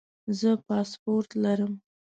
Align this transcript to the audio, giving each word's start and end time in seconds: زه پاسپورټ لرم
زه 0.39 0.49
پاسپورټ 0.67 1.29
لرم 1.43 1.73